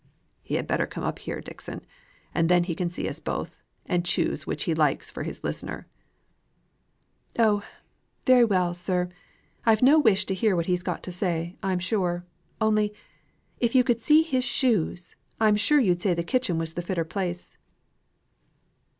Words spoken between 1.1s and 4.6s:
here, Dixon; and then he can see us both, and choose